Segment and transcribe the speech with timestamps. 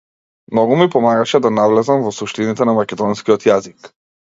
[0.53, 3.97] Многу ми помагаше да навлезам во суштините на македонскиот јазик.